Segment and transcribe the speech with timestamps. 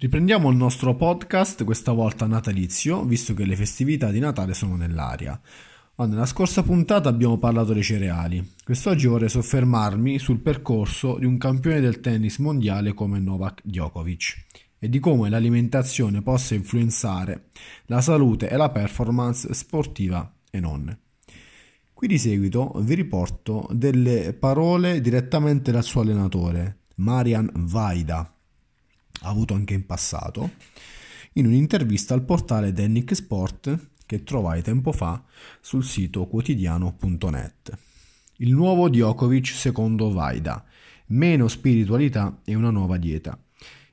[0.00, 5.38] Riprendiamo il nostro podcast, questa volta natalizio, visto che le festività di Natale sono nell'aria.
[5.96, 8.52] nella scorsa puntata abbiamo parlato dei cereali.
[8.64, 14.46] Quest'oggi vorrei soffermarmi sul percorso di un campione del tennis mondiale come Novak Djokovic
[14.78, 17.48] e di come l'alimentazione possa influenzare
[17.84, 20.98] la salute e la performance sportiva e non.
[21.92, 28.36] Qui di seguito vi riporto delle parole direttamente dal suo allenatore, Marian Vaida
[29.22, 30.50] avuto anche in passato,
[31.34, 35.22] in un'intervista al portale Dennick Sport che trovai tempo fa
[35.60, 37.78] sul sito quotidiano.net.
[38.38, 40.64] Il nuovo Djokovic secondo Vaida,
[41.08, 43.38] meno spiritualità e una nuova dieta.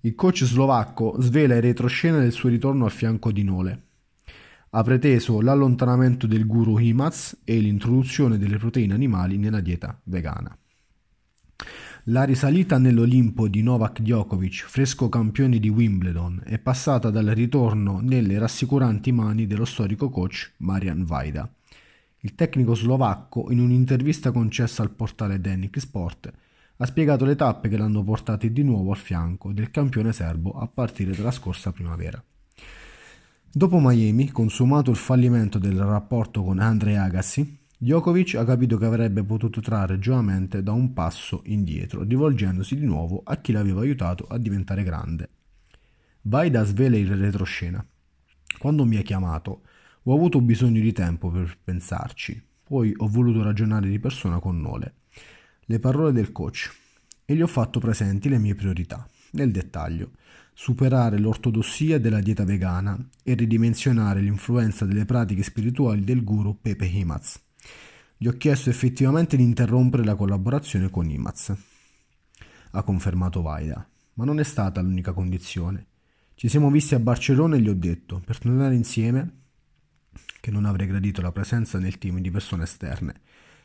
[0.00, 3.82] Il coach slovacco svela in retroscena del suo ritorno al fianco di Nole.
[4.70, 10.56] Ha preteso l'allontanamento del guru Himaz e l'introduzione delle proteine animali nella dieta vegana.
[12.08, 18.38] La risalita nell'Olimpo di Novak Djokovic, fresco campione di Wimbledon, è passata dal ritorno nelle
[18.38, 21.50] rassicuranti mani dello storico coach Marian Vaida.
[22.18, 26.30] Il tecnico slovacco, in un'intervista concessa al portale Denic Sport,
[26.76, 30.66] ha spiegato le tappe che l'hanno portati di nuovo al fianco del campione serbo a
[30.66, 32.22] partire dalla scorsa primavera.
[33.50, 39.24] Dopo Miami, consumato il fallimento del rapporto con Andre Agassi, Djokovic ha capito che avrebbe
[39.24, 44.38] potuto trarre giovamente da un passo indietro, rivolgendosi di nuovo a chi l'aveva aiutato a
[44.38, 45.28] diventare grande.
[46.22, 47.84] Vaida svela in retroscena.
[48.58, 49.62] Quando mi ha chiamato,
[50.04, 54.94] ho avuto bisogno di tempo per pensarci, poi ho voluto ragionare di persona con Nole.
[55.64, 56.72] Le parole del coach
[57.24, 60.12] e gli ho fatto presenti le mie priorità, nel dettaglio,
[60.54, 67.43] superare l'ortodossia della dieta vegana e ridimensionare l'influenza delle pratiche spirituali del guru Pepe Himaz.
[68.16, 71.52] Gli ho chiesto effettivamente di interrompere la collaborazione con Imaz.
[72.70, 75.86] Ha confermato Vaida, ma non è stata l'unica condizione.
[76.34, 79.42] Ci siamo visti a Barcellona e gli ho detto, per tornare insieme,
[80.40, 83.20] che non avrei gradito la presenza nel team di persone esterne,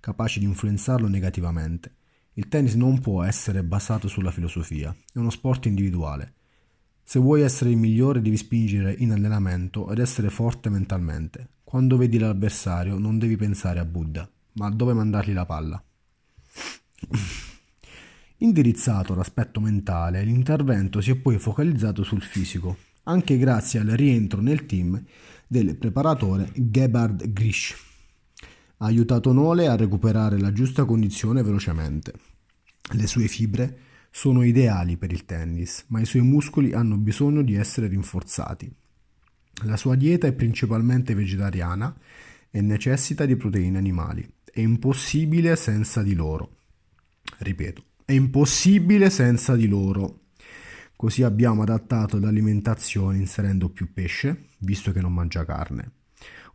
[0.00, 1.94] capaci di influenzarlo negativamente.
[2.34, 6.34] Il tennis non può essere basato sulla filosofia, è uno sport individuale.
[7.02, 11.48] Se vuoi essere il migliore devi spingere in allenamento ed essere forte mentalmente.
[11.62, 15.82] Quando vedi l'avversario non devi pensare a Buddha, ma dove mandargli la palla.
[18.38, 24.66] Indirizzato all'aspetto mentale, l'intervento si è poi focalizzato sul fisico, anche grazie al rientro nel
[24.66, 25.00] team
[25.46, 27.76] del preparatore Gebhard Grisch.
[28.78, 32.14] Ha aiutato Nole a recuperare la giusta condizione velocemente.
[32.94, 33.78] Le sue fibre
[34.10, 38.74] sono ideali per il tennis, ma i suoi muscoli hanno bisogno di essere rinforzati.
[39.64, 41.96] La sua dieta è principalmente vegetariana
[42.50, 44.28] e necessita di proteine animali.
[44.54, 46.56] È impossibile senza di loro.
[47.38, 50.24] Ripeto, è impossibile senza di loro.
[50.94, 55.92] Così abbiamo adattato l'alimentazione inserendo più pesce, visto che non mangia carne.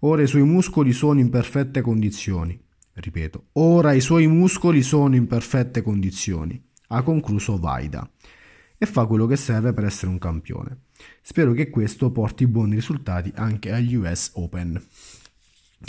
[0.01, 2.63] Ora i suoi muscoli sono in perfette condizioni.
[2.93, 6.63] Ripeto, ora i suoi muscoli sono in perfette condizioni.
[6.89, 8.07] Ha concluso Vaida.
[8.77, 10.81] E fa quello che serve per essere un campione.
[11.23, 14.79] Spero che questo porti buoni risultati anche agli US Open.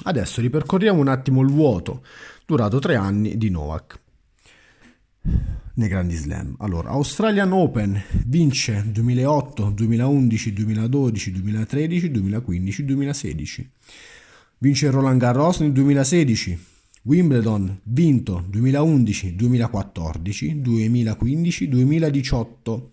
[0.04, 2.04] Adesso ripercorriamo un attimo il vuoto
[2.44, 4.00] durato tre anni di Novak
[5.74, 6.56] nei grandi slam.
[6.58, 13.70] Allora, Australian Open vince 2008, 2011, 2012, 2013, 2015, 2016.
[14.58, 16.58] Vince Roland Garros nel 2016.
[17.02, 22.90] Wimbledon vinto 2011, 2014, 2015, 2018.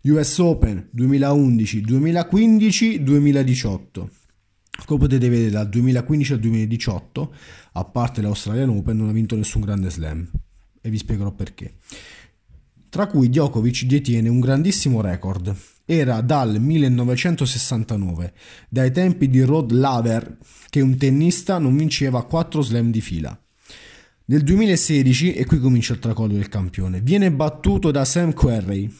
[0.00, 4.10] US Open 2011, 2015, 2018.
[4.84, 7.34] Come potete vedere dal 2015 al 2018,
[7.72, 10.28] a parte l'Australian Open, non ha vinto nessun grande slam
[10.80, 11.74] e vi spiegherò perché.
[12.88, 15.54] Tra cui Djokovic detiene un grandissimo record.
[15.84, 18.34] Era dal 1969,
[18.68, 20.36] dai tempi di Rod Laver,
[20.68, 23.38] che un tennista non vinceva 4 slam di fila.
[24.26, 28.94] Nel 2016, e qui comincia il tracollo del campione, viene battuto da Sam Querrey,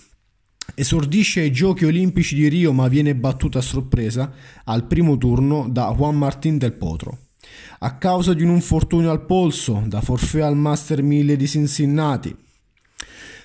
[0.81, 4.33] Esordisce ai Giochi Olimpici di Rio ma viene battuta a sorpresa
[4.63, 7.19] al primo turno da Juan Martín del Potro.
[7.81, 12.37] A causa di un infortunio al polso, da forfè al Master 1000 di Cincinnati.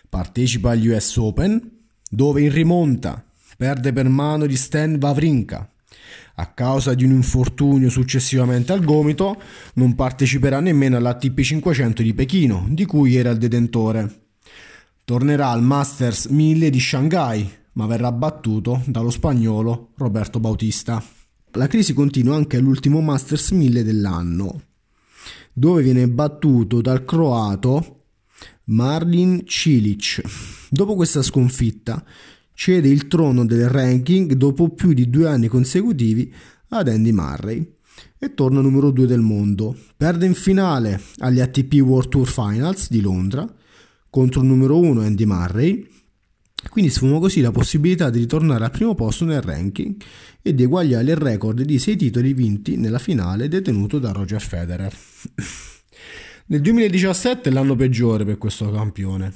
[0.07, 1.71] Partecipa agli US Open,
[2.07, 3.25] dove in rimonta
[3.57, 5.67] perde per mano di Stan Wawrinka.
[6.35, 9.41] A causa di un infortunio successivamente al gomito,
[9.73, 14.21] non parteciperà nemmeno all'ATP 500 di Pechino, di cui era il detentore.
[15.05, 21.03] Tornerà al Masters 1000 di Shanghai, ma verrà battuto dallo spagnolo Roberto Bautista.
[21.55, 24.61] La crisi continua anche all'ultimo Masters 1000 dell'anno,
[25.51, 28.05] dove viene battuto dal croato
[28.67, 30.21] Marlin Cilic.
[30.69, 32.01] Dopo questa sconfitta,
[32.53, 36.33] cede il trono del ranking dopo più di due anni consecutivi
[36.69, 37.75] ad Andy Murray
[38.17, 39.75] e torna numero 2 del mondo.
[39.97, 43.53] Perde in finale agli ATP World Tour Finals di Londra
[44.13, 45.87] contro il numero 1 Andy Murray.
[46.69, 49.95] Quindi sfuma così la possibilità di ritornare al primo posto nel ranking
[50.39, 54.95] e di eguagliare il record di 6 titoli vinti nella finale detenuto da Roger Federer.
[56.45, 59.33] Nel 2017 è l'anno peggiore per questo campione.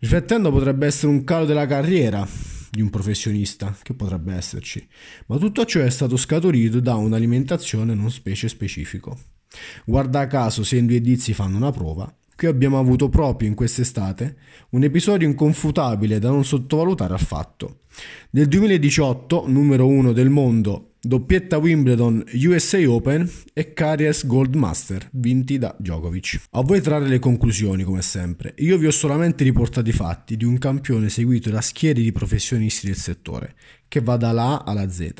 [0.00, 2.28] Riflettendo potrebbe essere un calo della carriera
[2.70, 4.86] di un professionista, che potrebbe esserci,
[5.28, 9.18] ma tutto ciò è stato scaturito da un'alimentazione non specie specifico.
[9.86, 14.36] Guarda caso, se i due indizi fanno una prova, qui abbiamo avuto proprio in quest'estate
[14.70, 17.80] un episodio inconfutabile da non sottovalutare affatto.
[18.30, 25.56] Nel 2018, numero uno del mondo doppietta Wimbledon, USA Open e Carriers Gold Master, vinti
[25.56, 26.48] da Djokovic.
[26.50, 28.54] A voi trarre le conclusioni, come sempre.
[28.58, 32.86] Io vi ho solamente riportato i fatti di un campione seguito da schiere di professionisti
[32.86, 33.54] del settore,
[33.88, 35.12] che va dalla A alla Z.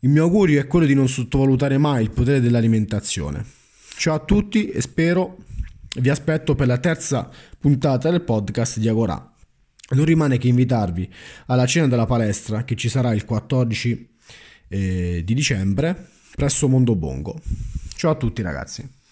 [0.00, 3.44] Il mio augurio è quello di non sottovalutare mai il potere dell'alimentazione.
[3.96, 5.36] Ciao a tutti e spero
[5.94, 9.32] vi aspetto per la terza puntata del podcast di Agorà.
[9.90, 11.12] Non rimane che invitarvi
[11.46, 14.16] alla cena della palestra che ci sarà il 14
[14.68, 17.40] eh, di dicembre presso Mondo Bongo.
[17.94, 19.02] Ciao a tutti ragazzi.